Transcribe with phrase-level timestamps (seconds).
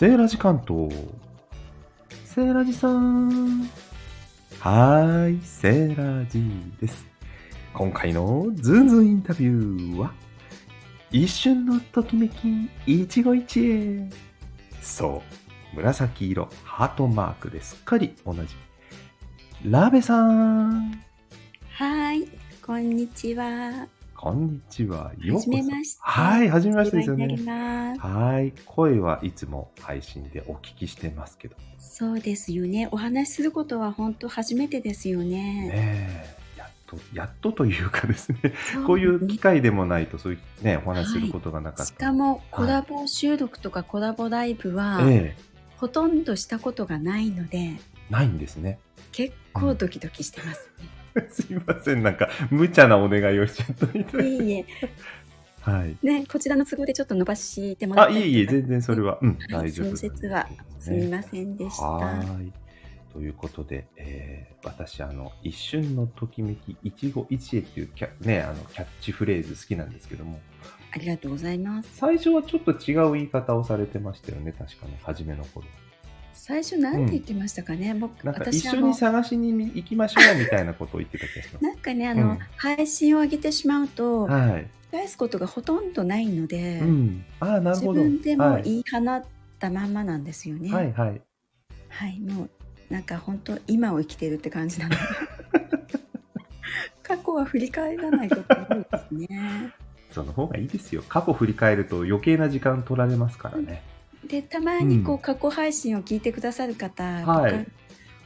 [0.00, 0.88] セーラジ関東。
[2.24, 3.68] セーラジさん。
[4.58, 6.42] はーい、セーラジ
[6.80, 7.04] です。
[7.74, 10.14] 今回のズンズンインタビューは、
[11.10, 14.10] 一瞬のときめき、一期一会。
[14.80, 15.22] そ
[15.74, 18.40] う、紫色、ハートマークですっかり同じ。
[19.66, 20.98] ラベさん。
[21.74, 22.26] はい、
[22.64, 23.99] こんにちは。
[24.22, 25.12] こんにちは。
[25.18, 25.50] ようこそ。
[25.50, 26.00] はじめまして。
[26.02, 27.38] はい、はじめましてですよね。
[27.98, 28.52] はい。
[28.66, 31.56] 声はいつも配信でお聞きしてますけど。
[31.78, 32.86] そうですよね。
[32.92, 35.26] お話しすることは本当初めてですよね。
[35.26, 35.72] ね
[36.54, 36.58] え。
[36.58, 38.52] やっと、やっとというかですね。
[38.74, 41.84] そこういう機会でもないと、そういうね、お話しすることがなかった。
[41.86, 45.34] しかもコラボ収録とかコラボライブは、え
[45.78, 48.80] ほとんどしたことがないので、え、ないんですね。
[49.12, 50.68] 結構ドキドキしてます、
[51.30, 52.02] すいません。
[52.02, 54.28] なんか、無茶なお願いをしちゃったみたね。
[54.28, 54.28] い。
[54.36, 54.66] いえいえ、
[55.60, 55.96] はい。
[56.02, 59.96] ね、こちらの都合でちょっと伸ばしてもらっあ、たりとかいえいえ、全然それは、うん、はい大丈夫ね。
[59.96, 61.84] その説はすみませんでした。
[61.84, 62.52] はーい。
[63.12, 70.38] ということで、えー私、あの、一瞬のときめき、一期一会っていうキャ,、ね、あのキャッチフレーズ好きなんですけども、
[70.92, 71.90] ありがとうございます。
[71.96, 75.66] 最初はちょっと違う言い方をされてましたよね、確かね、初めの頃。
[76.50, 81.62] 最初なんて言ってましたかね、僕なんか一緒に探しに行きましょうみたいなことを言ってた気がします。
[81.64, 84.66] なんかねあの、うん配信を上げてしまうとはい。
[84.90, 87.24] 返すことがほとんどないので、うん。
[87.38, 88.02] ああ、なる自ほど。
[88.02, 89.24] 分でもはい、言い放っ
[89.60, 90.74] たまんまなんですよね。
[90.74, 91.22] はい、はい。
[91.88, 92.50] はいもう
[92.92, 94.96] なんか本当今を生きてるって感じなので
[97.04, 99.72] 過去は振り返らないことが多いですね。
[100.10, 101.04] その方がいいですよ。
[101.08, 103.82] 過去振り返ると余計な時間取られますからね。
[104.26, 105.22] でたまにこう、うん。
[105.22, 107.66] 過去配信を聞いてくださる方とか、はい。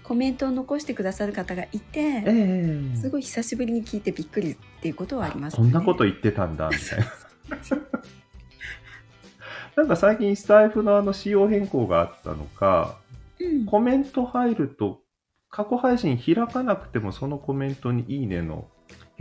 [0.02, 2.96] コメントを残してくださる方がいて、ええ。
[2.96, 7.06] すごい久しぶりに聞いてびっくりっていうことはありますこんなこと言ってたんだ、みたいな。
[9.76, 12.98] なんか最近スタイフのあの仕様変更があったのか、
[13.40, 13.64] うん。
[13.64, 15.00] コメント入ると、
[15.48, 18.68] 過去配信開かなくてもそのコメントにいいねの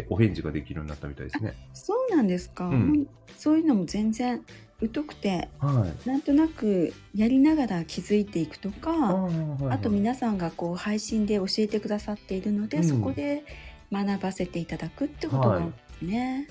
[0.09, 1.53] お返事ができるようになったみたいですね。
[1.73, 4.43] そうなんですか、うんそういうのも全然
[4.93, 6.07] 疎くてはい。
[6.07, 13.43] なんとなくやりながら気づいていくとかあーはいはいあと皆さんがこう配信で教えてくださっているので、うんそこで
[13.91, 16.47] 学ばせていただくってことが多いですね。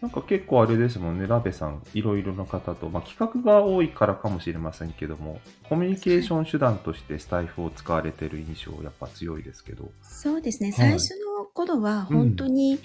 [0.00, 9.90] なんか結構あれですもんね、ラベさん、いろいろな方と、まあ、企画が多いからかもしれませんけども、コミュニケーション手段としてスタイフを使われてる印象、やっぱ強いですけど。
[10.02, 12.78] そうですね、はい最初の頃は本当に、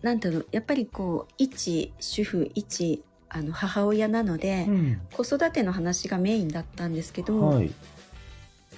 [0.00, 5.00] なんだろうやっぱりこう一主婦一あの母親なので、ん。
[5.12, 7.70] 子育ての話がメインだったんですけど、はい。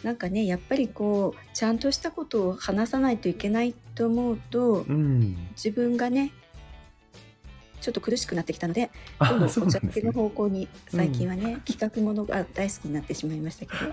[0.02, 5.36] なんかねやっぱりこうちゃんとしたことを話さないといけないと思うとうん。
[5.52, 6.32] 自分がね
[7.82, 10.12] ちょっと苦しくなってきたのでどんどあ、んお茶系のなんですね。
[10.12, 13.90] 方向に最近はね、企画ものが大好きになってしまいましたけど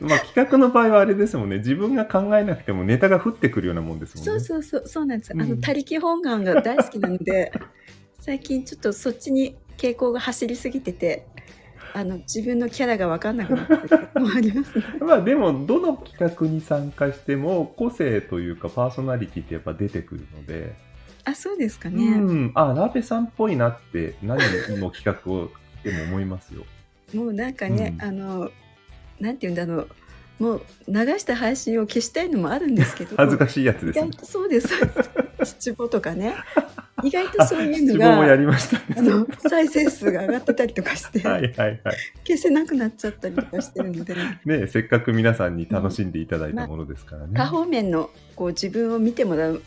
[0.06, 4.30] まあ企画の場合はあれですもんね、自分が考えなくてもネタが降ってくるようなもんですもんね。
[4.32, 7.52] そうそうそうそうなんです、うんあの他力本願が大好きなので
[8.18, 11.26] 最近ちょっとそっちに傾向が走りすぎてて
[11.94, 14.84] あの自分のキャラが分かんなくなってるもありますね。
[15.00, 20.74] まあでも、どの企画に参加しても、個性というかパーソナリティってやっぱ出てくるので、
[21.30, 22.04] あそうですかね。
[22.04, 24.38] うん、あ、ラベさんっぽいなって何
[24.80, 25.50] の企画を
[25.84, 26.64] でも思いますよ。
[27.14, 28.50] もうなんかね、うんあの
[29.18, 29.88] なんて言うんだろう
[30.42, 34.68] もう流した配信を消したいのもあるんですけど 恥ずかしいやつですねそうです
[35.44, 36.34] 七五とかね
[37.04, 39.10] 意外とそういう七のがやりましたあね。
[39.10, 41.80] の再生数が上がってたりとかして、はいはいはい。
[42.26, 44.14] 消せなくなっちゃったりとかしてるので、
[44.44, 47.32] ねせっかく皆さんに楽しんでいただいたものですからね。
[47.34, 49.62] 多方面のこう自分を見てもらう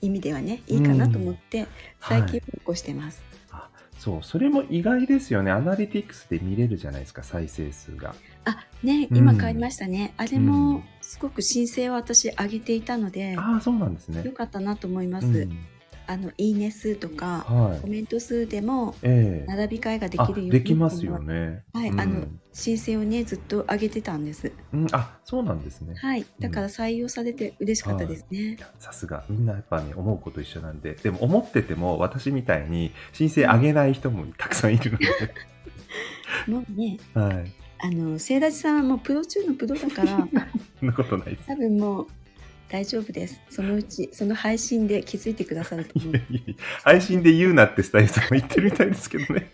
[0.00, 1.66] 意味ではねいいかなと思って、
[2.00, 3.22] 最近残してます。
[3.50, 5.50] あそう、それも意外ですよね。
[5.50, 8.14] アナリティクスで見れるじゃないですか、再生数が。
[8.44, 14.32] あねうん今変わりましたね、あれうんもすごく申請を私上げていたので、ああ、そうなんですねよ。
[14.32, 15.48] かったなと思います。
[16.08, 17.80] うんあのいいね数とか、はい。
[17.82, 19.46] コメント数でもええ。
[19.46, 21.64] 並び替えがであきるようにできますよね。
[21.74, 21.84] は。
[21.84, 22.00] い、うん。
[22.00, 24.50] あの申請をねずっと上げてたんです。
[24.72, 25.94] うん、あそうなんですね。
[25.96, 28.56] はい、だから採用されて嬉しかったですね。
[28.78, 29.24] さすが。
[29.28, 30.94] みんなやっぱね思うこと一緒なんで。
[30.94, 35.06] でも思ってても私みたいに申請上げない人もたくさんいるので、
[36.50, 37.52] もうね、はい。
[37.80, 40.26] あのセイラジさんはもうプロ中のプロだから、
[40.80, 41.46] そんなことないです。
[41.48, 42.06] 多分もう
[42.68, 43.40] 大丈夫です。
[43.48, 46.20] そのうちその配信で気づいてくださると思ういや。
[46.52, 49.50] い配信で言うなってスタイルさんも言ってるみたいですけどね、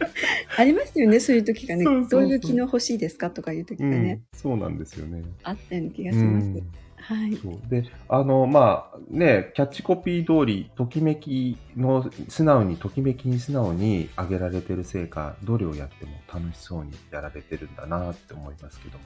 [0.56, 1.84] ありますよね、そういう時がね。
[1.84, 6.46] どういう機能欲しいですかとかいう時うんがね、そうなんですよねあったような気がうします。
[6.48, 6.66] ん
[7.06, 7.38] はい。
[7.68, 19.04] であのまあねキャッチコピー通りときめきの素直にときめきに素直に上げられてるせいかどれをやっても楽しそうにやられてるんだなって思いますけども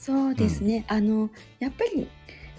[0.00, 0.86] そうですね。
[0.88, 2.08] あの、やっぱり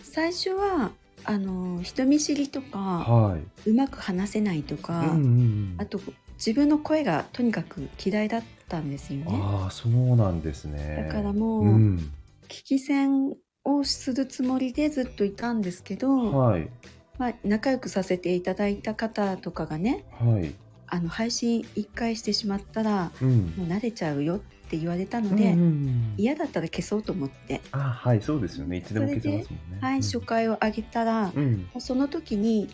[0.03, 0.91] 最初は、
[1.23, 5.75] あの、人見知りとか、はい、うまく話せないとか、うんうんうん。
[5.79, 5.99] あと
[6.37, 9.25] 自分の声がとにかく嫌いだったんですよね。
[9.31, 11.07] ああそうなんですね。
[11.07, 12.11] だからもううん、
[12.47, 13.33] 聞き戦
[13.63, 16.69] をするつもりでずっといたんですけど、はい。
[17.17, 20.53] まあ、仲良くさせていただいた方とかがねはい。
[20.87, 23.53] あの配信1回してしまったらうん。
[23.57, 24.41] もう慣れちゃうよ
[24.71, 26.13] って言われたので、うんうんうん。
[26.17, 28.77] 嫌だったら消そうと思って、あはいそうですよね。
[28.77, 29.77] いつでも消せますもんね。
[29.81, 30.01] はい、うん。
[30.01, 31.57] 初回を上げたら、うん。
[31.57, 32.69] もうその時に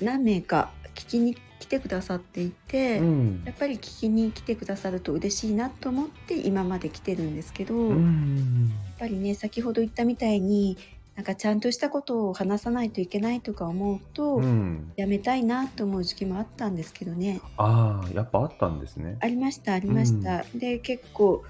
[0.00, 3.42] 何名か聞きに来てくださっていて、うん。
[3.44, 10.78] やっぱり聞きに来てくださると嬉しいなと思って今まで来てるんですけど、うんうやっんぱりね先ほど言ったみたいに
[11.16, 14.44] なんかちゃんとしたことを話さないといけないとか思うと、うん。
[14.44, 17.40] うんやめたいなと思う時期もあったんですけどね。
[17.56, 19.16] ああやっぱあったんですね。
[19.20, 21.42] ありましたありました、で結構、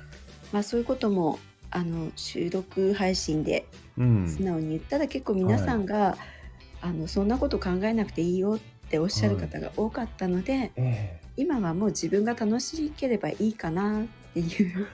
[0.53, 1.39] まあ、そういうことも
[1.71, 3.67] あの収録配信で
[3.97, 4.29] うん。
[4.29, 6.17] 素直に言ったら結構皆さんが、
[6.81, 11.21] あのそんなこと考えなくていいよっておっしゃる方が多かったので、え。
[11.37, 14.87] 今はもう自分が楽しければいいかなっていう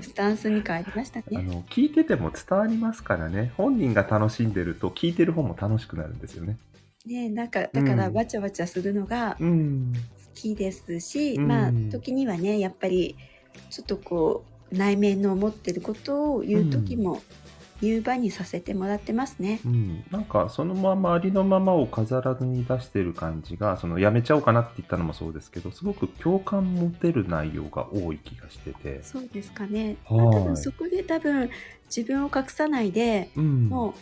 [0.00, 1.24] スタンスに変わりましたね。
[1.32, 3.52] えあの聞いてても伝わりますからね。
[3.56, 6.58] 本人が楽しんでると聞いてる方も楽しくなるんですよね。
[7.06, 8.14] ねなんかだからうん。
[8.14, 9.92] わちゃわちゃするのがうん。
[9.94, 10.00] 好
[10.34, 11.48] きですし、うん。
[11.48, 13.16] まあ時にはねやっぱり
[13.70, 17.22] ちょっとこう内面の思ってることを言う時も
[17.80, 19.60] 言う場にさせてもらってますね。
[19.64, 29.96] うん、なんかそのままありのままを飾らずに出してる感じがそのやめちゃおうかなって言ったのもそうですけどすごく共感持てる内容が多い気がしてて、そうですかね。
[30.04, 30.18] はい。
[30.18, 31.50] まあ多分そこで多分
[31.94, 33.94] 自分を隠さないで、うん、もう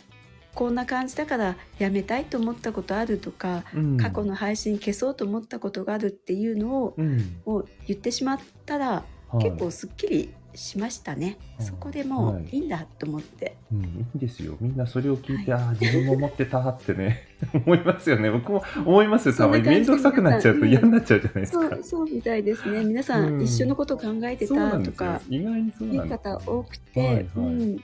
[0.55, 7.41] こんな感じだからやめたいと思ったことあるとか、うん、過去の配信消そうと思ったことがあるっていうのをうん。
[7.47, 9.45] もう言ってしまったら、はい。
[9.45, 11.39] 結構すっきりしましたね。
[11.59, 11.67] うん。
[11.67, 12.43] そこでもはい。
[12.43, 13.57] ういいんだと思って。
[13.73, 14.57] うん、いいんですよ。
[14.61, 17.23] みんなそれを聞いて、はああ自分も思ってたってね
[17.67, 18.31] 思いますよね。
[18.31, 19.35] 僕も思いますよ。
[19.35, 20.69] たまに面倒くさくなっちゃうとうん。
[20.71, 22.85] 嫌になっちゃうじゃないですか、そうそうみたいですね。
[22.85, 23.43] 皆さん、うん。
[23.43, 27.27] 一緒のことを考えてたとか意外にそういうなん方多くて、はいはい。
[27.37, 27.41] う
[27.77, 27.83] ん、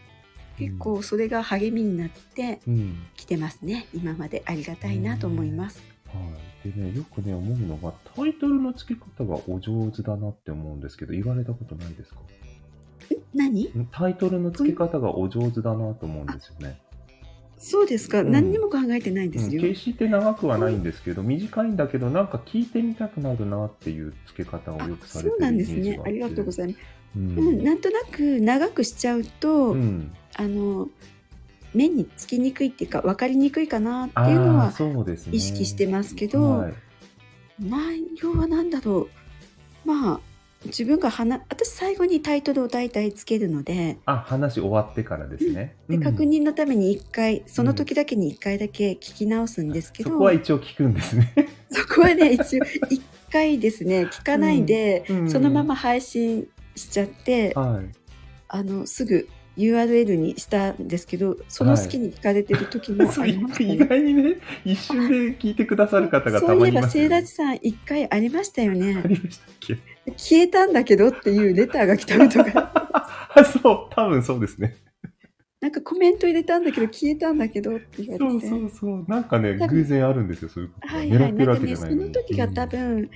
[0.58, 2.96] 結構それが励みになってうん。
[3.16, 3.86] きてますね。
[3.94, 5.82] 今までありがたいなと思います。
[6.06, 6.20] は
[6.64, 12.20] い、でねよくね思うのがタイトルの付け方がお上手だなって思うんですけど言われたことないですか？
[13.34, 13.64] 何？
[13.64, 16.78] んタイトルの付け方がお上手だなと思うんですよね。
[17.58, 18.32] そうですか、うん。
[18.32, 19.62] 何にも考えてないですよ。
[19.62, 25.72] うん決して長くはないんですけど、短いんだけどなんか聞いてみたくなるなっていう付け方をあよくされそうてるイメなんです。
[25.74, 26.00] ね。
[26.04, 26.78] ありがとうございます。
[27.16, 30.12] ううんんなんとなく長くしちゃうと、うん。
[30.36, 30.88] あの
[31.72, 36.74] 目につきにくいっていうか分かりにくいかなってあいうのーは意識してますけど、はい。
[37.60, 39.08] 内容は何だろ
[39.84, 39.88] う。
[39.88, 40.20] まあ
[40.66, 45.76] 自分が話私最後にタイトルを大体つけるのであ話終わってからですね。
[45.88, 51.32] でうん確認のために1回その時だけに1回だけ聞き直すんですけど、そこは一応聞くんですね。
[51.70, 53.00] そこはね一応1
[53.32, 56.46] 回ですね 聞かないで、うんうんそのまま配信
[56.76, 57.92] しちゃって、はい。
[58.48, 63.78] あのすぐ URL にしたんですけどその好きに聞かれてる時もそうありました意ね。
[63.86, 67.04] 外にね、一瞬で聞いてくださる方がたそういえばまにいますよね。
[67.04, 69.02] セイラジさん1回ありましたよあね。
[69.06, 69.93] りましたっけ？
[70.16, 72.70] 消えたんだけどっていうレターが来たりとか。
[73.34, 74.76] あ、 そう、多分そうですね。
[75.60, 78.46] なんかコメント入れたんだけど消えたんだけどって言われて。
[78.46, 79.04] そうそうそう。
[79.08, 80.94] なんかね、偶然あるんですよ、そういうことが。
[80.94, 81.18] はいはい。
[81.18, 83.10] 狙ってるわなんかね、そけじゃないの時が多分、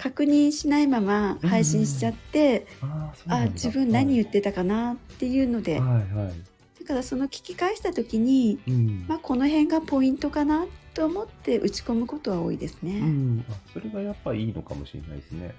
[0.00, 6.34] 確認しないまま配信しちゃって、うん、ああ自分何言ってたかなっていうので、はいはいはい。
[6.80, 9.04] だからその聞き返した時に、うん。
[9.06, 12.98] まあ、この辺がポイントかなと思って打ち込むことは多いですね。
[13.00, 15.54] うん、あそれがやっぱいいのかもしれないですね。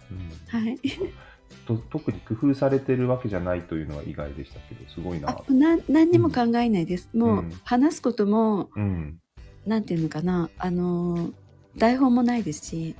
[0.53, 0.77] うんはい。
[1.67, 5.43] と特に工夫されてるわけじゃないというのは意外でしたけど、すごいなあ。
[5.53, 7.09] な何にも考えないです。
[7.13, 9.19] もううん話すことも、うん。
[9.65, 11.33] なんていうのかな、あのー
[11.77, 12.95] 台本もないですし、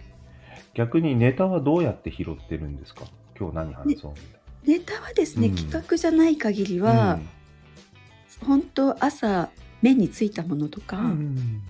[0.74, 3.04] 逆にネタはどうやって拾ってるんですか？
[3.38, 4.14] 今日何話そう
[4.66, 6.86] ネタはですね、うん企画じゃない限りな。
[6.86, 7.20] は、
[8.46, 9.50] 本当朝
[9.82, 11.62] 目についたものとか、うんうん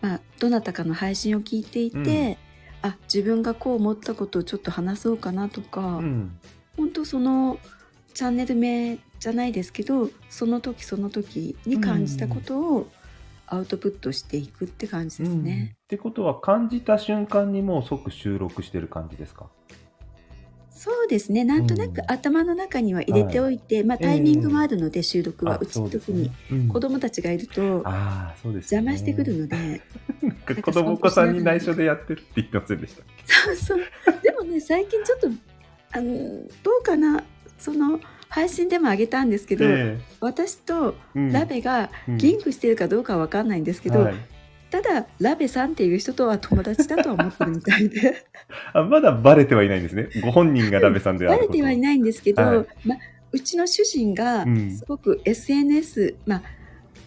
[0.00, 2.36] まあ、どなたかの配信を聞いていて、うん。
[2.90, 6.38] あ自分がこう思ったことをちょっと話そうかなとか、うん。
[6.76, 7.58] 本当その
[8.14, 12.88] チャンネル名じゃないですけどその時その時に感じたことを
[13.46, 15.42] アウトプットしていくって感じですうん。
[15.42, 15.74] ね。
[15.84, 19.46] ってことは感じた瞬間にもう即収録してる感じですか？
[20.78, 21.42] そうですね。
[21.42, 25.54] なんとなくうん頭の中には入れておいて、まあタイミングもあるので、収録は。
[25.54, 26.30] あうち特に
[26.68, 27.84] 子供たちがいると。
[28.44, 29.82] 邪魔してくるので、
[30.62, 33.02] 子供お子さんに内緒でやってるって言ってませんでした。
[33.26, 33.80] そうそう。
[34.22, 35.28] でもね、最近ちょっと、
[35.90, 36.14] あの、
[36.62, 37.24] どうかな、
[37.58, 44.14] その、配信でもあげたんですけど、え私とラベがうんリンクしてるかどうかは分かんないんですけど、はい
[44.70, 48.26] ただラベさんっていう人とは友達だとは思ってるみたいで。
[48.74, 50.08] あまだバレてはいないんですね。
[50.22, 52.66] ご本人がラベさんであることバレてはいないんですけど、はい。
[52.84, 52.98] まあ、
[53.32, 54.70] うちの主人がうん。
[54.70, 56.42] すごく SNS、まあ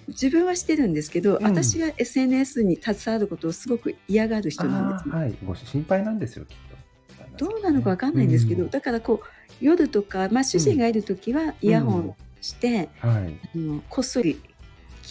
[0.08, 1.44] 自分はしてるんですけど、うん。
[1.44, 5.15] 私が SNS に携わることをすごく嫌がる人なんですね。
[5.15, 5.38] はい。
[5.46, 6.72] ご心配なんですよ、きっと。
[7.46, 8.70] どうなのかわかんないんですけど、うん。
[8.70, 13.39] だからこう夜とか、まあ、主人がいる時はイヤホンして、はい。
[13.56, 14.41] あのこっそり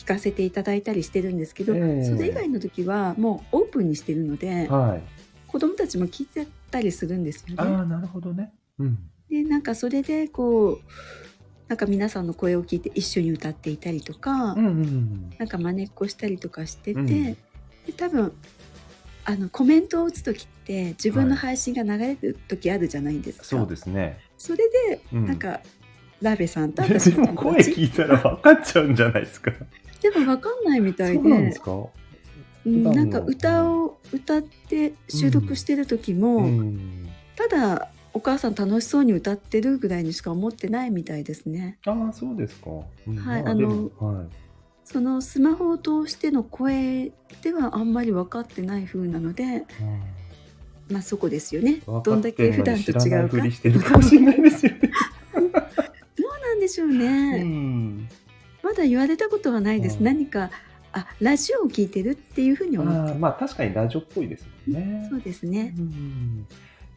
[0.00, 5.02] 聞かせていただいたりしてるんですけど、ええそれ以外の時はもうオープンにしてるので、はい。
[5.46, 7.56] 子供たちも聞いてたりするんですよね。
[7.58, 8.52] ああ、なるほどね。
[8.78, 8.98] うん。
[9.28, 10.78] でなんかそれでこう
[11.68, 15.30] なんか皆さんの声を聞いて一緒に歌っていたりとか、うんうんうん。
[15.38, 17.36] なんか真似っこしたりとかしてて、うんで
[17.96, 18.32] 多分
[19.24, 23.44] あのコメントを打つ時って自分の配信が流れる時あるじゃないですか。
[23.44, 24.18] そうですね。
[24.38, 25.60] それで、うんなんか
[26.22, 29.52] ラベさんとで私のも声聞いたら分かっちゃうんじゃないですか。
[30.02, 31.86] でも分かんないみたいそうなんでですか？
[32.66, 37.08] なんか歌を歌って収録してる時も、うん。
[37.36, 41.78] ただお母さん楽しそうに歌ってるぐらいにしか思ってないみたいですね。
[41.86, 42.70] ああ、そうですか。
[43.06, 44.26] うんはいまでもはい。
[44.84, 49.64] そのスマホを通しての声ではあんまり分かってない風なので、
[50.90, 51.80] まあそこですよね。
[51.86, 53.36] うんどんだけ普段と違うか。
[53.38, 54.20] どう
[56.42, 57.29] なんでしょううね。
[58.80, 59.98] だ言われたことはないです。
[59.98, 60.50] うん何か
[60.92, 65.06] あラジオを聞いてるっていうふうに思ってまあ確かにラジオっぽいですもんね。
[65.08, 65.74] そうですね。
[65.78, 66.46] うん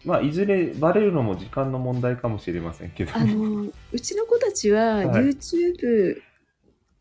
[0.03, 3.11] まあいずれバレるのも時間の問題かもしれませんけど。
[3.15, 6.19] あのうちの子たちははい YouTube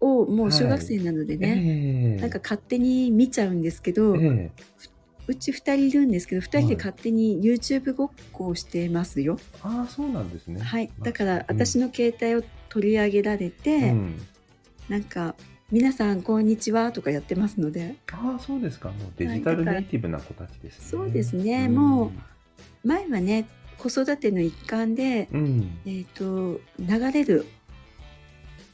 [0.00, 4.50] をもう小学生なのでね、ええなんか勝手に見ちゃうんですけど、ええ
[5.28, 9.38] うち2人いるんですけど2人ではい勝手に YouTube ごっこをしてますよ。
[9.62, 10.60] ああそうなんですね。
[10.60, 14.26] はい、まあだから私の携帯を取り上げられて、うん
[14.92, 15.34] なんか
[15.72, 18.90] 「皆さんこんにちは」とかやってますのでああそうですか。
[18.90, 20.84] もうデジタルネイティブな子たちですね。
[20.86, 22.12] そうですねも
[22.84, 25.40] 前はね子育ての一環で、うん。
[25.40, 25.78] うん。
[25.86, 27.46] えー、と流れる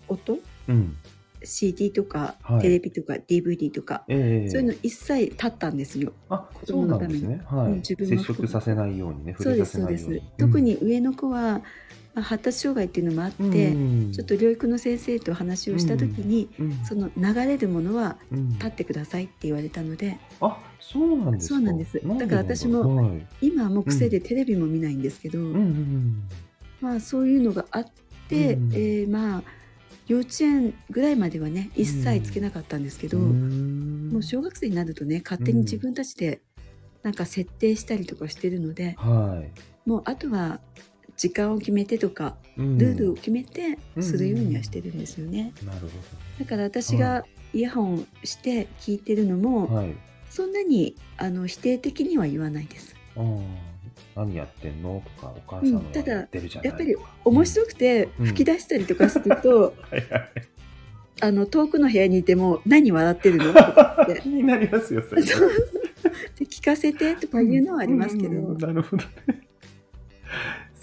[0.08, 0.40] 音？
[0.66, 0.96] うん。
[1.44, 6.12] CD とか、はいテレビとか DVD とか、ええそういうの一切立ったんですよ。
[6.28, 7.42] あ子そうなん供のためにですね。
[7.46, 7.66] はい。
[7.66, 9.36] うん自分の接触させないようにね。
[9.38, 10.20] そうですそうです。
[10.36, 11.62] 特に上の子は、
[12.14, 14.12] まあ、発達障害っていうのもあって、うん。
[14.12, 18.50] ちょっと療育の先生と話をした時に、うんその流れるものはうん。
[18.54, 20.18] 立ってくださいって言われたので。
[20.40, 21.54] あそうなんですか。
[21.54, 21.92] そうなんです。
[21.92, 23.26] でだから私もはい。
[23.42, 25.38] 今はもう癖でテレビも見ないんですけど、
[26.80, 27.86] まあそういうのがあっ
[28.28, 29.42] て、うんえーまあ
[30.06, 34.08] 幼稚園ぐらいまではね一切つけなかったんですけど、うん。
[34.10, 36.40] もう小学生になるとね勝手に自分たちで
[37.02, 39.42] なんか設定したりとかしてるので、は
[39.84, 40.60] もうあとは
[41.18, 42.60] 時間を決めてとかい。
[42.60, 42.78] うん。
[42.78, 44.02] ルールを決めてうん。
[44.02, 45.52] するようにはしてるんですよね。
[45.66, 45.88] なるほ
[46.38, 49.74] だから私がイヤホンして聞いてるのも、ど。
[49.74, 49.94] はい。
[50.30, 52.94] そんなにあの否定的には言わないです。
[53.16, 53.42] あー
[54.14, 55.02] 何やってんの？
[55.16, 56.70] とかお母さんはうんただやってるじゃない。
[56.70, 58.26] やっぱり面白くてうん。
[58.26, 60.30] 吹き出したりとかすると、はいはい。
[61.20, 63.52] あの遠くの部屋にいても何笑ってるの？
[63.52, 64.20] とかって。
[64.22, 65.22] 気になりますよそれ。
[66.38, 68.58] 聞かせてとかいうのはありますけど、うん。
[68.58, 69.48] なるほどね。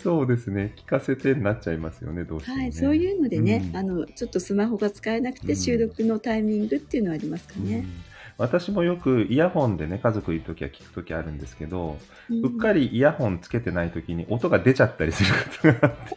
[0.06, 0.72] そうですね。
[0.76, 2.64] 聞かせてになっちゃいますよね、どうしても、ね。
[2.66, 7.78] はい、そういうのでね、うんあのちょっとスマホが使えなくてうん収録のタイミングっていうのはありますかね。
[7.78, 8.04] うん
[8.38, 11.98] 私もよくイヤホンでね、家族いるときは聞くときあるんですけど、
[12.30, 15.30] うんうっかりイヤホンつけてないときに音が出ちゃったりする
[15.64, 16.16] ことがあって、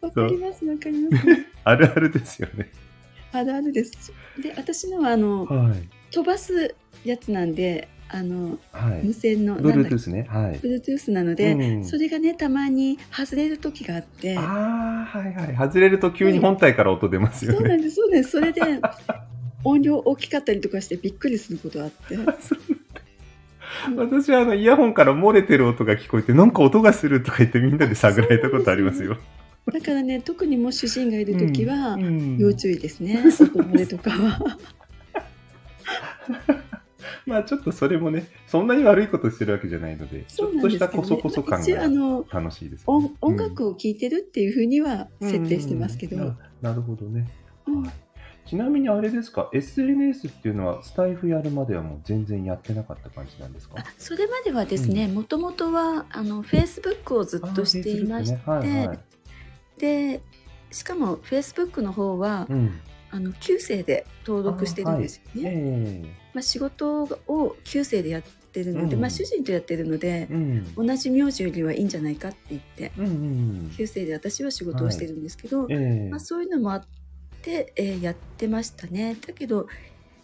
[0.00, 1.24] わかりますわかります。
[1.62, 2.70] あるあるですよね。
[3.30, 4.12] あるあるです。
[4.42, 5.88] で私のはあのはい。
[6.10, 9.12] 飛ばすやつなんであのはい無。
[9.12, 10.26] 線の Bluetooth ね。
[10.30, 10.60] はい。
[10.60, 14.36] Bluetooth なので、うんそれがねたまに外れる時があって。
[14.36, 15.56] ああ、はいはい。
[15.56, 17.58] 外れると急に本体から音出ますよね。
[17.58, 18.30] そうなんです、そうなんです。
[18.30, 18.62] それで
[19.64, 22.16] 音量大きかったりとかしてびっくりすることがあって。
[23.96, 29.18] 私はあのイヤホンから漏れてる音が聞こえて、なんか音がするとか言ってみんなで探られたことありますよ。
[29.72, 33.22] だからね、特にもし主人がいる時は、うんうん要注意ですね。
[33.24, 33.30] 音
[33.62, 34.58] 漏れとかは。
[37.28, 46.16] まあちょっとそれもね、そんなに悪いことしてるわけじゃないので、ちょっとしたこそこそ感が楽しいですよね、音音楽を聴いてるっていうふうにはうん設定してますけど。
[46.16, 47.28] ななるほどね。
[47.66, 47.82] うん。
[47.82, 47.92] はい。
[48.46, 53.74] ちなみにあれですか、SNS っていうのはスタイフやるまではもう全然やってなかった感じなんですか？
[53.78, 58.42] あそれまではですねもともとはあの Facebook をずっとしていまして、ね。
[58.46, 58.98] はいはい。
[59.78, 60.22] で
[60.70, 62.80] しかも Facebook の方は、うん。
[63.10, 65.50] あの旧姓で登録してるんですよね。
[65.50, 70.74] ええまあ、仕事を旧姓でやってるので、うんまあ、主人とやってるので、うん。
[70.74, 73.72] 同じ名字よりはいいんじゃないかって言ってうんうん。
[73.76, 76.86] 旧姓で私は仕事をしてるんですけど、ええまあ、そういうのもあっ
[77.42, 79.68] て、えーやってましたねだけど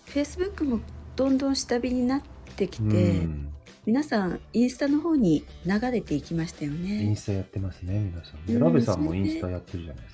[0.06, 0.80] Facebook も
[1.16, 2.22] どんどん下火になっ
[2.56, 3.50] てきて、うん
[3.86, 7.16] 皆さんインスタの方に流れていきましたよイねン。
[7.16, 8.54] スタやってますね、皆さんね。
[8.54, 10.13] うんラベさんもインスタやってるじゃないです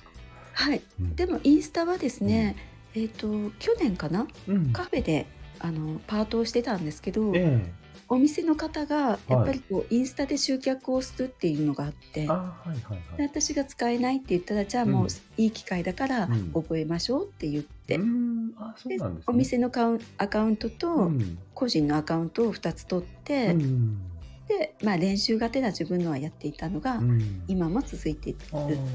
[0.61, 0.81] はい。
[0.99, 1.15] うん。
[1.15, 2.55] でもインスタはですね、
[2.95, 4.27] えっ、と去年かな？
[4.47, 4.71] うん。
[4.71, 5.25] カフェで
[5.59, 7.71] あのパートをしてたんですけど、え
[8.13, 13.17] お店の方がやっぱりこう、インスタで集客をするっていうのがあってはいはいはい。
[13.17, 15.09] で私が使えないって言ったらじゃあもううん。
[15.37, 16.51] いい機会だからうん。
[16.51, 18.51] 覚えましょうって言って、うん、
[18.85, 19.05] でね。
[19.25, 21.37] お店のカウンアカウントとうん。
[21.53, 24.01] 個人のアカウントを2つ取って、うん。
[24.49, 27.43] で、まあ、練習がてら自分のはやっていたのが、うん。
[27.47, 28.37] 今も続いている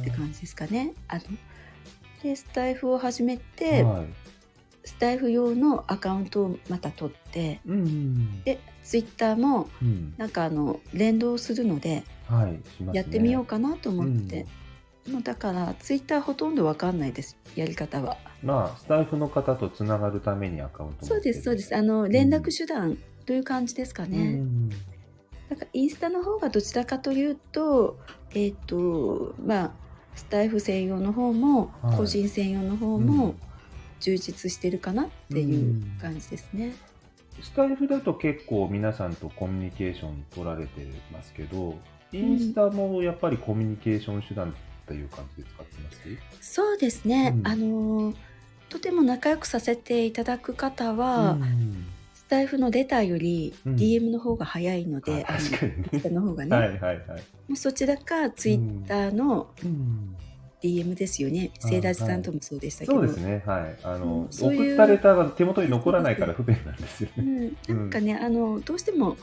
[0.03, 0.93] って感じですかね。
[1.09, 1.23] あの
[2.23, 4.07] でスタイフを始めて、はい。
[4.85, 10.15] スタイフ用のアカウントをまた取ってうんでツイッターもうん。
[10.17, 12.05] なんかあの連動するので
[12.93, 14.47] やってみようかなと思って、
[15.11, 18.17] もうだからツイッターほとんどわかんないですやり方は。
[18.43, 21.75] まあ、スタイフの方とつながるためにアカウントそうですそうです。
[21.75, 24.19] あのの連絡手段という感じですかね。
[24.19, 24.71] うん
[25.49, 27.99] なんかインスタの方がどちらかというと
[28.35, 29.73] えっ、とまあ
[30.17, 31.97] スタイフ専用の方も、はい。
[31.97, 33.37] 個人専用の方も
[34.01, 36.75] 充実してるかなっていう感じですね。
[37.41, 40.81] スタイフだと結構皆さんとコミュニケーション取られて
[41.13, 41.79] ますけど、
[42.13, 44.55] インスタもやっぱりコミュニケーション手段っ
[44.87, 45.93] ていう感じで使ってま
[46.41, 47.47] すそうですね、うん。
[47.47, 48.15] あの
[48.69, 51.87] とても仲良くさせていただく方は、うん
[52.27, 53.77] スタイフのレターよりうん。
[53.77, 56.11] DM の方が早いので、あ確かにね。
[56.11, 56.99] の方がね、はいはいはい。
[56.99, 60.17] もうそちらかツイッターのうん、
[60.61, 63.77] DM ですよね、あセイラジさんともそうでしたけど、そうですね、はい。
[63.85, 67.47] あの、うんそういう送ったレターが手元に残らないから不便なんですようね。
[67.47, 69.17] ん、なんかね、あのどうしても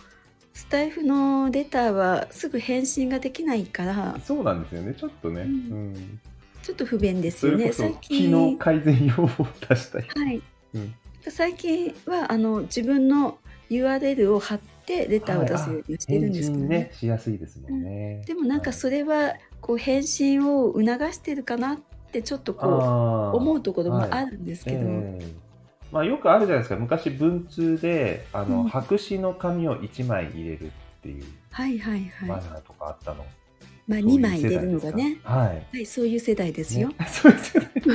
[0.53, 4.17] スタイフのレターはすぐ返信ができないから。
[4.23, 5.41] そうなんですよね、ちょっとね。
[5.41, 5.93] ううん。
[5.93, 6.19] ん。
[6.61, 7.73] ちょっと不便ですよね。
[7.73, 10.03] 最機近能改善要望を出したい。
[10.07, 10.41] はい、
[10.75, 10.95] うん
[11.31, 13.37] 最近はあの自分の
[13.69, 18.23] URL を貼ってレターを出すようにはしてるんですけどね,、返信ね、しやすいですもんね。
[18.25, 21.79] でもなんかそれはこう返信を促してるかなっ
[22.11, 25.43] てちょっとこう思思うところもあるんですけど、ええ
[25.93, 26.75] まあ、よくあるじゃないですか。
[26.75, 28.67] 昔文通であの、うん。
[28.67, 30.69] 白紙の紙を1枚入れるっ
[31.03, 33.23] ていうはいはいはい、マナーとかあったの、
[33.87, 35.19] まあ、そういう2枚入れるのがね。
[35.23, 35.77] はい。
[35.77, 36.95] はいそういう世代ですよ、ね。
[37.07, 37.89] そうですよね多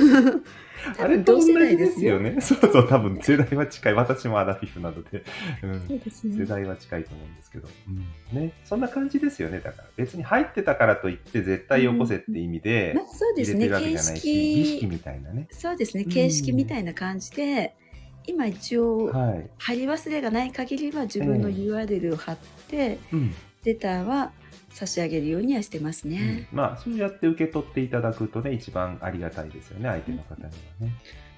[0.98, 2.40] あれと同じですすよね。
[2.40, 3.94] そうそう多分世代は近い。
[3.94, 5.24] 私もアラフィフなので、
[5.62, 5.98] うん。
[5.98, 6.36] ですね。
[6.36, 7.68] 世代は近いと思うんですけど、
[8.32, 8.40] うん。
[8.40, 9.60] ね、そんな感じですよね。
[9.60, 13.68] だから別に入ってたからといって絶対よこせって意味でまあ、そうですね。
[13.68, 15.48] 形じゃないし、儀式式みたいなね。
[15.50, 16.04] そうですね。
[16.04, 16.10] うん。
[16.10, 17.74] 形式みたいな感じで、
[18.26, 21.54] 今一応はい、貼り忘れがない限りは自分のええ。
[21.54, 22.36] URL を貼っ
[22.68, 24.32] て、うんレターは
[24.70, 26.46] 差し上げるようにはしてますね。
[26.52, 26.56] うん。
[26.56, 30.92] まあそうやって受け取っていただくとね一番ありがたいですよね相手の方にはね、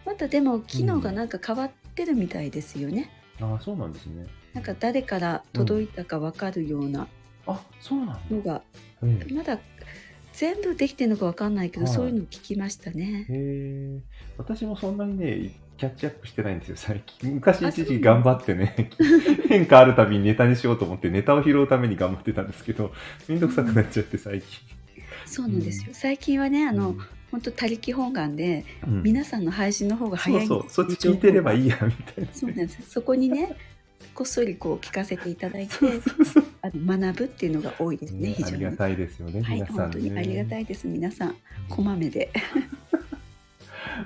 [0.04, 3.11] またでも機能がなんか変わってるみたいですよね。
[3.40, 4.26] ああそうなんですね。
[4.52, 7.06] なんか誰から届いたかわかるような
[7.46, 8.62] あそうなのが、
[9.02, 9.59] ええまだ
[10.33, 11.94] 全部できてるのかわかんないけど、はい。
[11.94, 13.26] そういうの聞きましたね。
[13.28, 14.00] へえ。
[14.38, 18.90] 私もそんなにねキャッチアップしてないんですよ最近昔あ一時頑張ってね
[19.48, 22.92] 変化あるたびにネタにしようと思ってネタを拾うために頑張ってたんですけど
[23.28, 24.80] めんどくさくなっちゃって最近
[25.30, 25.90] そうなんですよ。
[25.92, 26.96] 最近はね、あの、
[27.30, 31.62] 本当他力本願で、うん皆さんの配信の方がそう早いんですそうそっち聞いてればい。
[31.62, 32.90] いいやみたいなそうなんです。
[32.90, 33.56] そこにね、
[34.12, 38.28] こっそりこう聞かせていただいて、そうそうそうあの学ぶっていうのが多いですね。
[38.30, 38.54] ね非常に。
[38.56, 40.88] ありがたいですよね、はい、皆さんね本当にありがたいです。
[40.88, 41.36] 皆さん、
[41.68, 42.32] こうんまめで。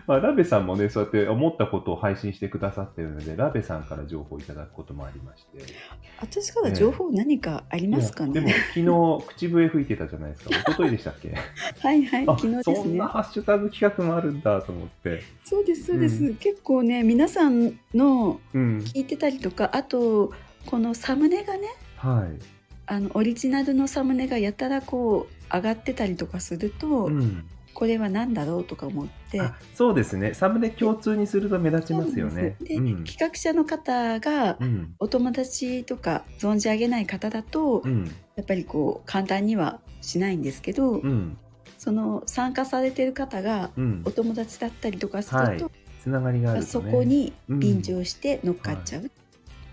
[0.06, 5.72] まあ、ラベさんもね、そうやって思ったことを配信してくださってるので、ラベさんから情報をいただくこともありまして。
[6.20, 10.50] 私から情報何かありますかいやでもね。、昨日、口笛吹いてたじゃないですか。
[10.50, 11.34] 一昨日でしたっけ？
[11.80, 13.08] はいはい、あ昨日ですねそんな。
[13.08, 15.22] ハッシュタグ企画もあるんだと思って。
[15.44, 16.24] そうですそうです。
[16.24, 18.78] う結構ね、皆さんのうん。
[18.78, 20.32] 聞いてたりとか、あと
[20.66, 22.42] このサムネがね、はい。
[22.86, 29.40] あのオリジナルのサムネがやたらこう上がってたりとかすると、うん、これは何だろうとか思って。
[29.40, 30.32] あそうですね。
[30.32, 32.56] サムネ共通にすると目立ちますよね。
[32.60, 33.04] で、うん。
[33.04, 34.94] 企画者の方がうん。
[34.98, 38.04] お友達とか存じ上げない方だと、うん。
[38.36, 41.36] やっぱりこう簡単にはしないんですけど、うん。
[41.76, 44.10] その参加されてる方がうんお。
[44.10, 45.64] 友達だったりとかすると、はい
[46.04, 46.70] つながりがあるとね。
[46.70, 49.10] そこにうん便乗して乗っかっちゃう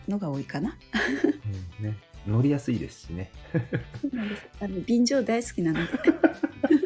[0.07, 0.77] のが多いかな。
[1.79, 3.31] うんね、乗りやすいですしね。
[4.01, 5.91] そうなんですあの便乗大好きなので。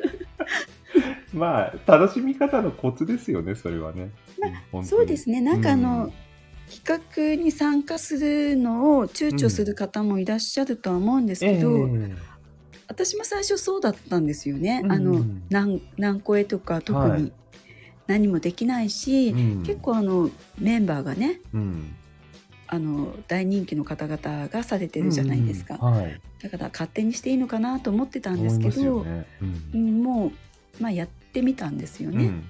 [1.35, 4.11] まあ、楽しみ方のコツですよね、それはね。
[4.39, 5.41] まうん本当にそうですね。
[5.41, 6.13] なんかあの、うん
[6.67, 12.15] 企画に参加するのを躊躇する方もいらっしゃるとは思うんですけど、え
[12.87, 14.81] 私も最初そうだったんですよね。
[14.83, 17.31] うんあの何何個絵とか特はいに
[18.07, 21.95] 何もできないし、えうん結構あのメンバーがねうん
[22.67, 26.21] あの大人気の方々がされてるじゃないですか、うんうんはい。
[26.41, 29.27] だから勝手にしていいのかなと思ってたんですけどよね。
[29.73, 30.31] ううんんも
[30.79, 32.25] う、まあ、やってみたんですよね。
[32.25, 32.43] うん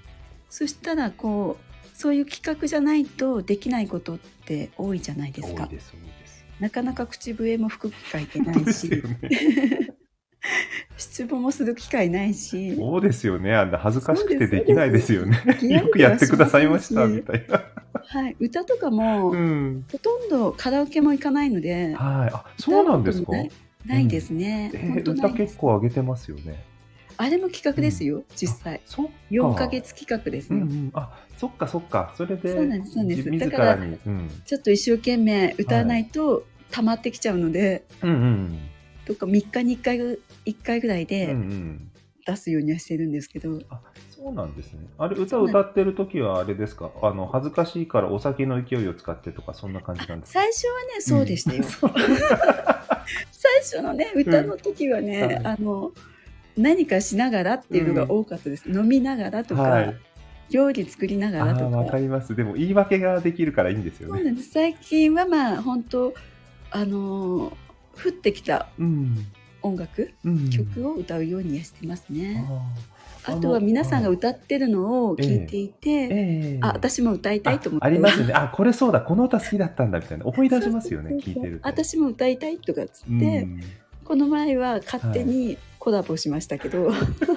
[0.48, 5.96] そしたらこうそういう企画じゃないとできないことって多いじゃないですかす、す。
[6.62, 9.30] なかなか口笛も吹く機会ってないしですよね。
[10.98, 13.54] 質問もする機会ないしそうですよね。
[13.54, 15.42] あんな恥ずかしくてできないですよね。
[15.60, 17.64] すよくやってくださいました、みたいな。
[18.08, 19.86] はい、歌とかも、うん。
[19.92, 22.30] ほとんどカラオケも行かないのではい。
[22.34, 23.32] あ、そうなんですか？
[23.86, 26.64] ないですね、えー本当ない歌結構上げてますよね。
[27.18, 29.12] あれも企画ですよ、実際あそっか。
[29.32, 30.92] 4ヶ月企画ですよ、うんうん。
[30.94, 32.14] あ、そっかそっか。
[32.18, 33.76] それで、そうなんですそうなんです自だから。
[33.76, 33.78] う
[34.10, 34.42] ん。
[34.46, 38.60] ちょっと一生懸命歌わないと溜まってきちゃうので、うんうん。
[39.06, 41.92] とか3日に1回ぐ1回ぐらいうんうでん。
[42.26, 44.80] 出すようにはしてるんですけど、あ、そうなんですね。
[44.98, 46.92] あれ、歌歌ってる時はあれですか？
[47.04, 50.40] あの、恥ずかしいからお酒の勢いを使ってとか、そんな感じなんですか？
[50.42, 51.66] 最初はねそうでしたよ、う
[53.32, 55.92] 最初のね歌の時はね、はいあの
[56.58, 59.96] 何かしながらっていうのが多かったです、飲みながらとか、はい。
[60.52, 62.36] 料理作りながらとかわかります。
[62.36, 64.36] でも、言い訳ができるからいいんですよね。
[64.42, 66.14] 最近はまあ本当
[66.72, 67.54] あのー
[67.96, 69.26] 降ってきたうん。
[69.62, 70.50] 音楽、うん。
[70.50, 72.46] 曲を歌うようにはしてますね。
[73.24, 78.34] あとは皆さんがはい歌ってるのを聞いていて、ええあ私も歌いたいと思ってあありますね。
[78.34, 80.26] あ、これそうだ、この歌好きだったんだみたいな。
[80.26, 81.68] 思い出しますよね、聞いてると。
[81.68, 83.62] 私も歌いたいとかっつって、うん
[84.04, 86.92] この前は勝手にコラボしましたけど、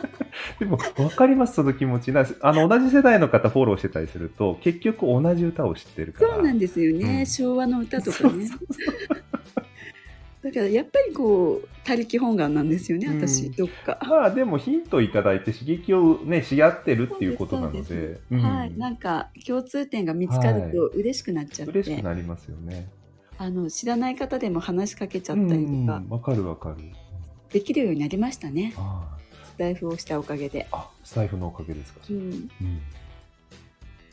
[0.58, 2.12] でも、わかります、その気持ち。
[2.12, 2.26] な。
[2.40, 6.34] あの、同じ世代の方フォローしてたりすると、結局同じ歌を知ってるから。
[6.34, 7.26] そうなんですよね、うん。
[7.26, 8.48] 昭和の歌とかね。
[10.40, 13.52] だからやっぱりこう他力本願なんですよね私、うん。
[13.52, 13.98] どっか。
[14.08, 18.20] まあ、でもヒントいただいて刺激をね、し合ってるっていうことなので。
[18.30, 18.40] うん。
[18.40, 22.88] はい、なんか共通点が見つかると嬉しくなっちゃって、嬉しくなりますよね。
[23.36, 26.76] あの知らない方でも話しかけちゃったりとうんかわかるわかる。
[27.52, 30.66] できるようになりましたね、あスタイフをしたおかげで。
[30.70, 32.00] あ、あスタイフのおかげですか。
[32.10, 32.82] うん、うん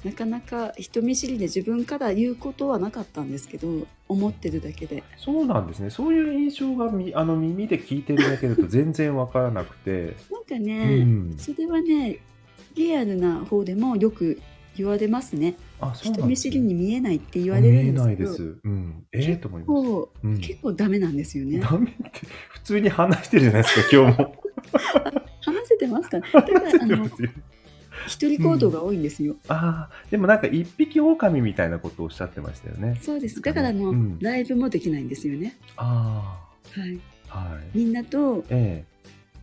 [0.05, 5.89] なかなか人見知りで自分から言うことはなかったんですけど思ってるだけでそうなんですね。
[5.89, 10.15] そういう印象がみあの耳で聞いてるだけだと全然わからなくて。
[10.31, 11.35] なんかうね、ん。
[11.39, 12.19] それはね
[12.75, 14.39] リアルな方でもよく
[14.77, 15.55] 言われますね。
[15.79, 18.03] あ、そうな人見知りに見えないって言われるんですけど。
[18.03, 18.57] 見えないです。
[18.63, 19.03] うん。
[19.11, 19.67] ええと思います。
[19.67, 20.37] こううん。
[20.39, 21.59] 結構ダメなんですよね。
[21.59, 24.35] ダメって普通に話してるじゃないですか 今日も。
[25.41, 26.19] 話せてますか？
[26.19, 27.29] だから話してあのますよ
[28.07, 32.99] 一人行動が多いんですよ、ああでもなんか一匹狼みたいなことをおっしゃってましたよね。
[33.01, 33.41] そうです。
[33.41, 34.19] だからあの、うん。
[34.19, 35.55] ライブもできないんですよね。
[35.77, 36.37] あ
[36.71, 36.99] はい。
[37.29, 37.63] あはい。
[37.77, 38.83] みんなとえ。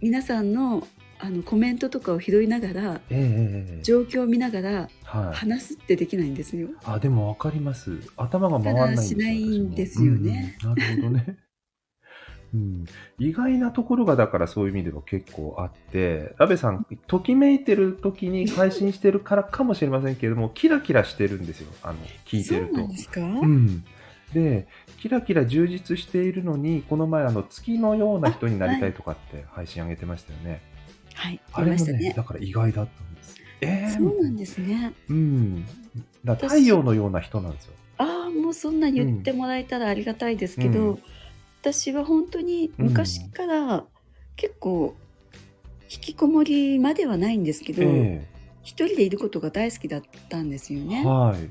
[0.01, 0.87] 皆さんの
[1.25, 5.37] あのコメントとかを拾いながらええええええ状況を見ながらはい。
[5.37, 6.69] 話すってできないんですよ。
[6.85, 8.01] あでもわかります。
[8.17, 9.19] 頭が回らないんですよ。
[9.19, 11.37] だからしないんですよねうんなるほどね。
[12.55, 12.85] うん、
[13.19, 22.87] 意外なところがだからそういう意味では結構あって、安部さん、ときめいてる時に配信してるからかもしれませんけれども、キラキラしてるんですよ、あの聞いてると。
[22.87, 23.85] ですか、うん、
[24.35, 24.67] で
[24.99, 30.72] キラキラ充実しているのにこの前あの月のような人になりたいとかって配信上げてましたよね。
[31.15, 32.15] はい、あれもね言いましたね。
[32.17, 33.37] だから意外だったんです。
[33.61, 34.93] えー、そうなんですね。
[35.09, 35.65] うん。
[36.25, 37.75] だ太陽のような人なんですよ。
[37.99, 41.03] ああ、もうそんな言ってもらえたらありがたいですけど、うん
[41.63, 43.85] 私は本当に昔から
[44.35, 44.97] 結構
[45.89, 48.27] 引きこもりまではないんですけど、え
[48.65, 51.07] 一人でいることが大好きだったんですよえね。
[51.07, 51.51] はい。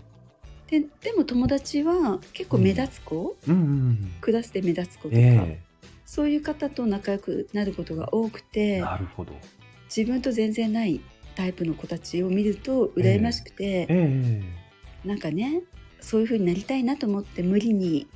[0.70, 4.14] ででも友達は結構目立つ子、うんうんうん。
[4.20, 5.62] クラスで目立つ子とか、え
[6.12, 9.32] そういう方と仲良くなることが多くえてなるほど。
[9.86, 11.00] 自分と全然ない
[11.36, 14.42] タイプの子たちを見ると羨ましくて、ええ
[15.08, 15.64] なんかね
[16.02, 18.08] そういう風になりたいなと思って無理に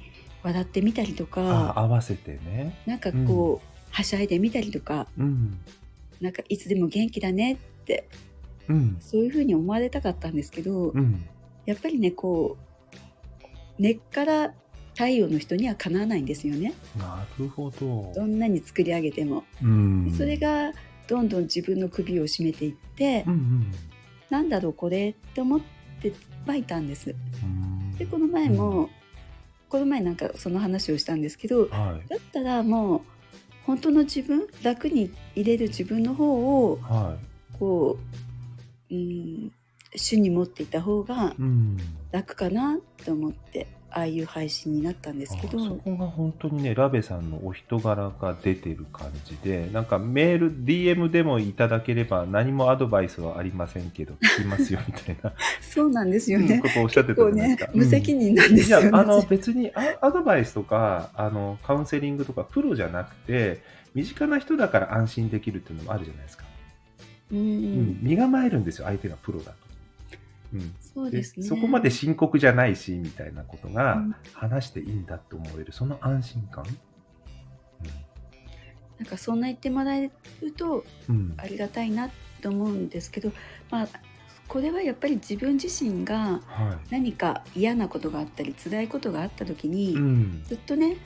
[0.44, 2.78] 笑ってみたりとあか合わせてね。
[2.86, 5.58] なんかこう、はしゃいでみたりとかうん。
[6.20, 8.10] なんかいつでも元気だねって
[8.68, 8.98] うん。
[9.00, 11.26] そういう風に思われたかったんですけど、うん。
[11.66, 12.58] やっぱりねこ
[13.80, 14.54] う根っから
[14.96, 18.12] 太陽の人にはかなわないんですよねなるほど。
[18.16, 20.14] どんなに作り上げても、うん。
[20.18, 20.72] それが
[21.08, 23.72] どんどん自分の首を絞めていって、うんうん。
[24.30, 25.76] なんだろうこれって思って
[26.10, 26.14] って
[26.46, 27.16] はいたんです。
[27.44, 28.90] うんでこの前も、
[29.70, 33.02] この前なんかその話をしたんですけどはだったらもう
[33.66, 36.82] 本当の自分楽に入れる自分の方をい。
[36.84, 37.18] は
[37.58, 37.98] こ
[38.92, 39.52] う、うん、
[39.96, 41.36] 主に持っていた方が。
[42.12, 55.32] 楽かなと思ってああいう配信になったんですけどあそこが本当にねラベさんのお人柄が出てる感じでなんかメール DM でもいただければ何もアドバイスはありませんけど聞きますよみたいな
[55.62, 56.60] そうなんですようんね。
[56.60, 57.72] ことをおっしゃってたじこうねゃないですか。
[57.74, 58.86] 無責任なんですいよね。
[58.92, 63.62] やあの別にアアドバイスとかあのカウンセリングとかプロじゃなくて
[63.94, 66.44] 身近な人だから安心できるっていうのもあるじゃないですか、
[67.32, 69.58] うん、うん身構えるんですよ相手がプロだと、
[70.56, 71.46] うん、そうですね。
[71.46, 74.16] そこまで深刻じゃないしみたいなことがうん。
[74.34, 76.66] 話していいんだと思えるその安心感、
[78.98, 80.10] なんかそんな言ってもらえ
[80.42, 81.16] るとうん。
[81.16, 82.10] うんありがたいな
[82.42, 83.32] と思うんですけど、
[83.70, 83.88] まあ
[84.48, 90.98] これはやっぱり自分自身がは何か嫌なことがあったり辛いことがあった時に、いうん、ずっとね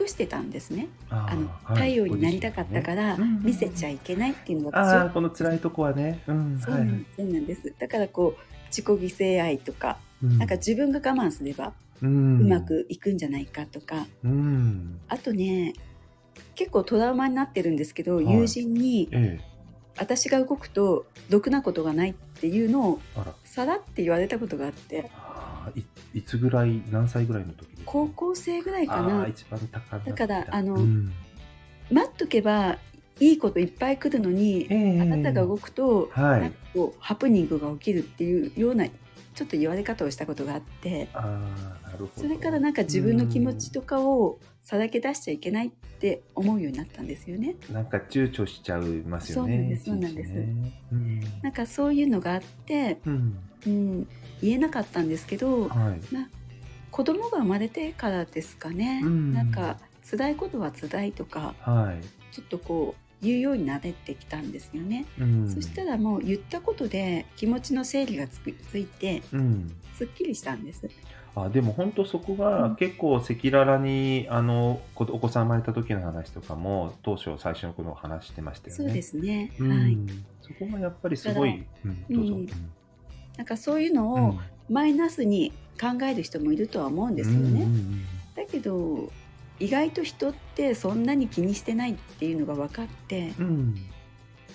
[0.00, 0.88] 隠してたんですね。
[1.08, 1.90] ああのーはい。
[1.92, 6.88] 太陽になりたかったから見せちゃいけないっていうのがああこの辛いとこはね、うんそうはない。
[6.88, 7.72] んそうなんです。
[7.78, 10.38] だからこう自己犠牲愛とか、うん。
[10.38, 15.00] なんか自分が我慢すればううんまくいくんじゃないかとか、うん。
[15.08, 15.74] あとね
[16.54, 18.30] 結構トラウマになってるんですけど、はい。
[18.30, 19.44] 友人にええ。
[19.98, 23.00] 私が動くとろくなことがないっていうのを
[23.44, 25.10] さらって言われたことがあって。
[25.74, 25.82] い
[26.20, 28.96] いつぐらい何歳ぐらいの時高校生ぐらいか？
[28.96, 29.26] あな
[30.04, 31.12] だからあのうん
[31.92, 32.78] 待っとけば
[33.20, 36.40] いいこといっぱい来るのに、ええあなたが動くと、はい。
[36.40, 42.10] なんかこうハプニングが起きるっていうようなちょっと言われ方をしたことがあってああなるほど。
[42.14, 47.56] それからなんか自分の気持ちとかをさらけ出しちゃいけないって思うようになったんですよね。
[47.68, 51.42] うんなんか躊躇しちゃいますよねそうなんですそうなんです。
[51.42, 53.38] なんかそういうのがあって、うん。
[53.66, 54.08] うん、
[54.40, 56.14] 言えなかったんですけどはい。
[56.14, 56.28] な
[56.90, 59.34] 子供が生まれてからですかね、うん。
[59.34, 59.78] なんか
[60.10, 62.34] 辛いことは辛いとかはい。
[62.34, 65.06] ちょっとこう言うようになれてきたんですよね。
[65.18, 70.88] うんそしたらもう言ったことで気持ちの整理がつくついてうんすっきりしたんです。
[71.34, 78.84] あでも本当そこうがん結構赤裸々にあのこお子さん生まれた時の話とかも当初最初の頃話してましたよね。
[78.84, 79.52] そうですね。
[79.58, 79.98] うんはい。
[80.40, 82.34] そこがやっぱりすごい、うん、どうぞ。
[82.34, 82.46] うん
[83.36, 87.66] なんかそういうのをマイナスに考える人もいるとは思うんですよね。
[88.36, 89.10] だけど
[89.60, 93.90] 意外と人ってそんなに気にしてないっていうのが分かってうんうん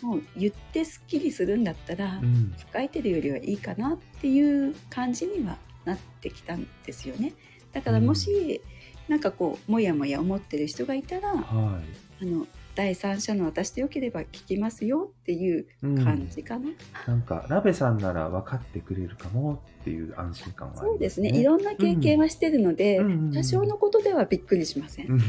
[0.01, 2.25] もう言ってすっきりするんだったらうん。
[2.25, 7.33] うん抱えてるよりはいいかなっていう感じにはなってきたんですよね。
[7.71, 8.61] だからもし、
[9.07, 11.79] なんかこうもやもや思ってる人がいたら、は
[12.21, 16.69] あの第三者の私でよければ聞きますよっていうい、うん感じかな。
[17.07, 21.29] なんかラベさんなら分かってくれるかもっていう安心感はね、そうですね。
[21.29, 25.11] いろんな経験はしてるので、うんうんうん多少のことではびっくりしません。
[25.11, 25.21] うん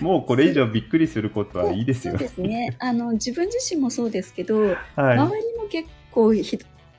[0.00, 2.76] もうこれ以上びっくりすることはいいですよそうですね。
[2.78, 6.32] あの自分自身もそうですけど、は周りも結構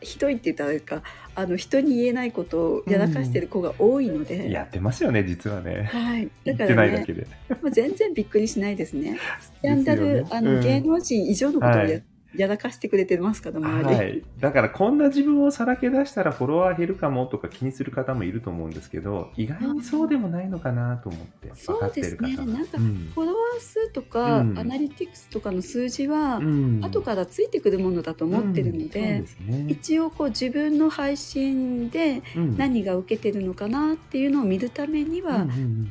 [0.01, 4.51] ひひどいって言ったらか、あの人に言えないことをやらかしてる子が多いので、い。
[4.51, 5.89] やってますよね、実はね。
[5.91, 6.29] はい。
[6.45, 7.27] だからね、ないだけで。
[7.49, 9.17] まあ、全然びっくりしないですね。
[9.39, 12.03] スキャンダル、ねあの、うん芸能人以上のことをや,、はい
[12.35, 13.59] やらかしてくれてますから。
[13.59, 22.35] はい、だからこんな自分をさらけ出したらフォロワー減るかもとか気にする方もいると思うんですけど意外にそうでもないのかなと思ってそうですね。
[22.35, 23.11] なんかうん。
[23.13, 24.59] フォロワー数とか、うん。
[24.59, 26.79] アナリティクスとかの数字は、うん。
[26.83, 29.23] 後からついてくるものだと思ってるので、
[29.67, 32.57] 一応こう自分の配信でうん。
[32.57, 35.47] 何が受けてるのかなっていうのを見るためには、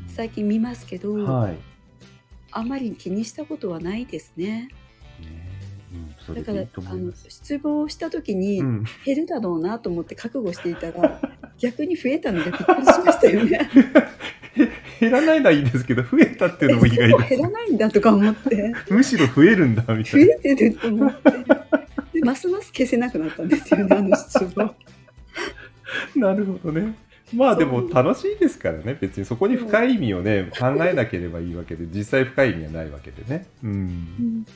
[0.08, 1.58] 最近見ますけど、はい、
[2.52, 4.68] あまり気にしたことはないですね。
[5.20, 5.49] ね
[5.92, 7.12] うん、だからあの。
[7.28, 11.20] 失望した時にうん、減るだろうなと思って覚悟していたら、
[11.58, 13.70] 逆に増えたのでびっくりしましたよね。
[15.00, 18.72] 減らないのはいいですけど増えたっていうのも意外です減らないんだとか思って。
[18.90, 20.34] むしろ増えるんだみた増いな。
[20.34, 21.30] えてると思って。
[22.12, 24.74] でますます消せなくなったんですよねあの失望。
[26.16, 26.94] なるほどね。
[27.34, 29.24] まあでも楽しいですからね別に。
[29.24, 33.46] そこに深い意味をね考えなければいいわけで実際深い意味はないわけでね。
[33.62, 33.70] うん。
[33.70, 34.46] うん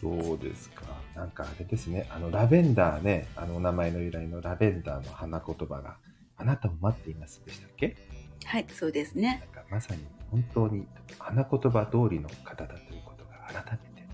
[0.00, 0.82] そうですか。
[1.14, 2.06] なんかあれですね。
[2.10, 3.26] あの、ラベンダーね。
[3.36, 5.96] あの、お名前の由来のラベンダーの花言葉が、
[6.38, 7.96] あなたを待っていますでしたっけ？
[8.44, 10.86] はいそうですねなんかまさに本当に
[11.18, 14.06] 花言葉通りの方だということが改めて。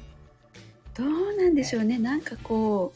[0.95, 2.93] どうなんでしょうねなんかこ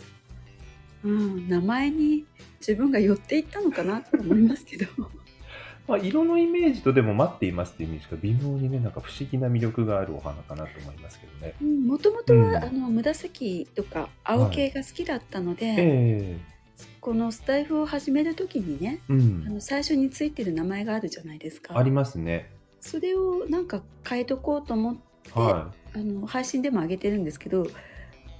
[1.03, 2.25] う、うん、名前に
[2.61, 4.87] 自分が寄っていったのかなと思いますけど
[5.89, 11.55] まあ、色のイメージとでも待っていますっていうイメージが微妙にね、なんか不思議な魅力があるお花かなと思いますけどね。
[11.87, 16.39] もともとは、うんあの紫とか青系が好きだったので、え
[17.01, 19.45] このスタイフを始める時にねえうん。
[19.47, 22.51] あの最初についてる名前があるじゃないですかありますね。
[22.81, 27.67] それをなんか変えとこうと思ってはあの配信でも上げてるんですけど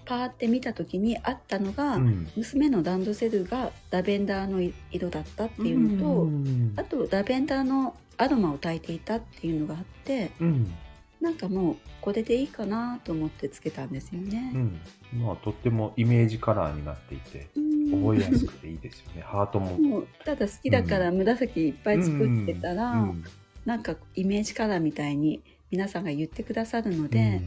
[0.07, 1.99] パーって見た時にあったのが、い。
[1.99, 2.29] うん。
[2.37, 10.75] 娘のランドセルがラベンダーの色だったっていうのと、うんあとラベンダーのアロマを焚いていたっていうのがあってうん。
[11.21, 14.59] なんかもうこれでいいかなと思ってつけたんですよねう。
[14.59, 14.81] ん。
[15.21, 19.23] まあ、とってもイメージカラーになっていて、うん覚えやすくていいですよね。
[19.27, 19.79] ハートも。
[19.79, 23.25] もうただ好きだから紫いっぱい作ってたら、うん
[23.65, 25.43] なんかイメージカラーみたいに
[25.73, 27.43] 皆さんが言ってくださるので、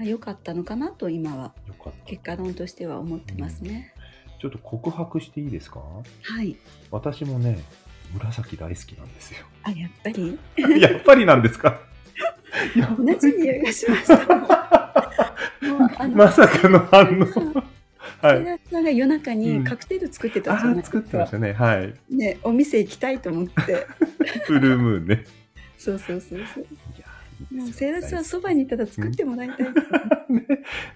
[0.00, 2.06] まあ、良かったのかなと今はよかった。
[2.06, 3.92] 結果論としては思ってますね。
[4.40, 5.80] ちょっと告白していいですか？
[5.80, 6.56] はい。
[6.90, 7.58] 私もね、
[8.14, 9.44] 紫大好きなんですよ。
[9.62, 10.38] あやっぱり？
[10.80, 11.80] やっぱりなんですか？
[12.74, 14.16] いや同じ匂いがしました。
[15.68, 17.62] もうあのまさかの反応。
[18.26, 18.38] はい。
[18.38, 20.96] セラさんが夜中にカクテル作ってたあーじゃないですか。
[20.98, 21.52] 作ってましたね。
[21.52, 21.94] はい。
[22.08, 23.86] ね、お店行きたいと思って。
[24.46, 25.24] フルムーンね。
[25.76, 26.64] そうそうそうそう。
[26.64, 27.06] いや
[27.50, 29.56] もうセイラさんよ大好そばにいたら作ってもらいたい。
[29.56, 29.60] き
[30.32, 30.46] ね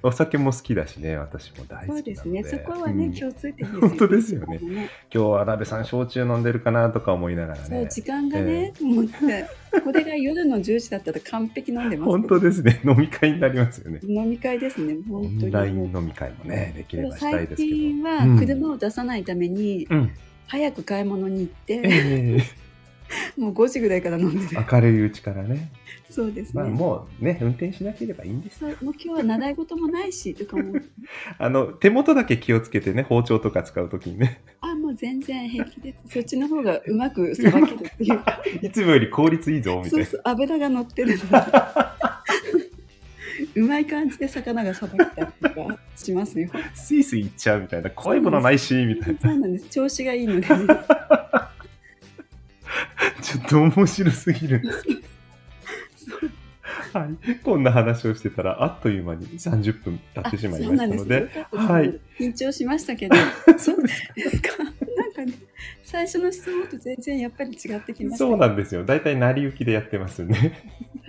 [0.02, 1.94] お酒も好きだしね、私も大好きなので。
[1.94, 2.44] そうですね。
[2.44, 3.88] そこはね、うん共通点ですよね。
[3.88, 7.64] 本当ですよねね今日はラベさん焼酎飲んでるかなとか思いながらね。
[7.68, 9.46] そう時間がね、と思って、
[9.80, 12.10] これが夜の10時だったら完璧飲んでます。
[12.10, 12.80] 本当ですね。
[12.84, 14.00] 飲み会になりますよね。
[14.04, 14.96] 飲み会ですね。
[15.10, 15.46] オ本当に。
[15.46, 17.76] ンライン飲み会もね、できればしたい最ですけど。
[17.76, 20.10] 近はうん車を出さないために、うん。
[20.46, 22.38] 早く買い物に行って、え
[23.36, 24.48] もう5時ぐらいから飲んでる。
[24.52, 25.70] え明るいうちからね。
[26.14, 26.62] そうですね。
[26.62, 28.62] まあもうね、運転しなければいいんです。
[28.62, 30.74] もう今日は習い事もないしとかも
[31.38, 34.40] あの、手元だけ気をつけてね、包丁とか使うときにね。
[34.60, 40.04] あもう全然平気ですそっちの方がうまくさばけるっていうか いつもより効率いいぞ、みたいうな。
[40.04, 41.24] そそう油が乗ってるの
[43.56, 47.90] うまい感じで魚がさばけたりとかしますよスイスイいっちゃうみたいな。
[47.90, 49.20] 怖いものないし、みたいな。
[49.20, 50.46] そうなんです調子がいいので、ね、
[53.20, 54.93] ちょっと面白すぎるんですけど。
[56.98, 57.36] はい。
[57.42, 62.00] こんな話をしてたら、あっという間に30分経ってしまいましたので、そうなんですよかったですはい。
[62.18, 63.16] 緊張しましたけど
[63.58, 64.02] そうです
[64.42, 64.64] か？
[64.64, 64.70] な
[65.06, 65.32] んかね
[65.82, 68.84] 最初の質問と全然やっぱり違ってきましたそうなんですよ。
[68.84, 70.34] 大体成り行きでやってますんで。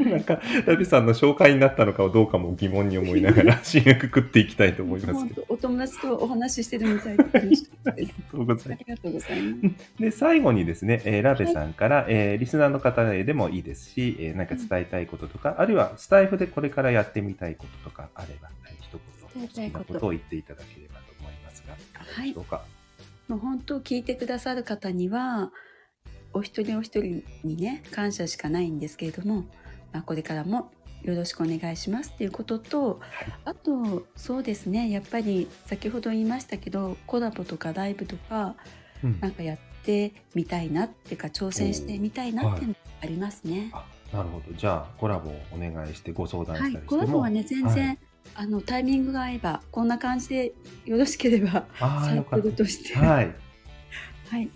[0.10, 5.46] なんか、ラビさんの紹介になったのかどうかも疑問に思いながら、締めくくっていきたいと思いますけど。
[5.50, 8.78] お友達とお話ししてるみたい ですありがとうござい
[9.41, 19.00] ますで、最後にですね、えーラベさんから、えーリスナーの方へでもいいですし、えーなんか伝えたいこととか、あるいはスタイフでこれからやってみたいこととかあれば、はい、一
[19.36, 20.08] 言、伝えたいこと。
[20.08, 22.34] を言っていただければと思いますが、はい。
[22.34, 22.63] どうか。
[23.28, 25.52] もう本当聞いてくださる方には
[26.32, 28.50] お一人お一人にね感謝しか？
[28.50, 29.46] ないんですけれども、
[29.96, 30.72] まあ、これからも
[31.04, 33.00] よろしくお願いしますっていうことと
[33.46, 38.56] あとそうですねやっぱり先ほど言いましたけどコラボとかライブとか
[39.04, 43.70] うんなんかやってみたいなっていうか挑戦してみたいなっていうのがありますね。
[43.72, 44.54] あなるほど。
[44.56, 47.02] じゃあ、コラボをお願いしてご相談はい、したりしても。
[47.02, 47.98] コラボはね全然、はい
[48.34, 50.54] あのタイミングが合えばこんな感じで
[50.86, 52.42] よろしければサイク。
[52.42, 53.36] ルとして、はい。
[54.30, 54.50] はい、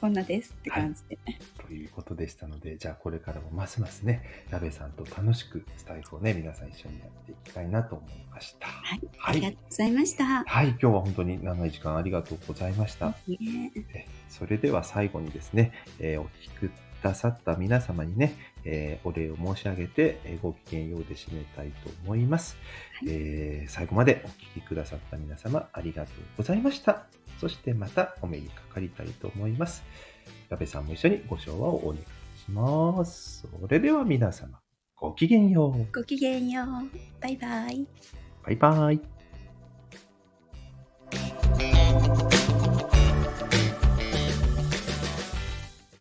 [0.00, 1.18] こんなですって感じで。
[1.66, 8.66] ということでしたので、じゃあこれからもますますね、ラベさんと楽しくスタイフをね、皆さん一緒にやっていきたいなと思いました。
[8.66, 10.44] はい、はいありがとうございました。
[10.44, 13.08] はい、今日は本当に長い時間ありがとうございました。
[13.28, 16.70] ねえそれでは最後にですね、えーお聞きく
[17.02, 22.56] ださった皆様にね、えーお礼を申し上げて、えーごきげんようで締めたいと思います、
[23.00, 27.19] はいえー最後までお聞きくださった皆様ありがとうございました。
[27.40, 29.82] そしてまたお目にかかりたいと思います。
[30.50, 32.02] ラベさんも一緒にご唱和をお願い
[32.38, 33.46] します。
[33.60, 34.60] それでは皆様、
[34.94, 35.92] ごきげんよう。
[35.94, 36.66] ごきげんよう。
[37.20, 37.86] バイバイ。
[38.44, 39.19] バイバイ。